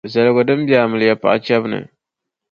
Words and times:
Zaligu 0.13 0.41
din 0.47 0.65
be 0.67 0.75
amiliya 0.83 1.15
paɣa 1.21 1.37
chεbu 1.45 1.67
ni. 1.71 1.79